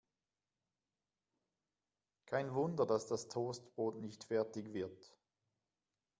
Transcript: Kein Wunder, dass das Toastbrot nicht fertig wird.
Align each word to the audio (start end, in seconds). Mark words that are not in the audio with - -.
Kein 2.25 2.55
Wunder, 2.55 2.87
dass 2.87 3.05
das 3.05 3.27
Toastbrot 3.27 4.01
nicht 4.01 4.23
fertig 4.23 4.73
wird. 4.73 5.13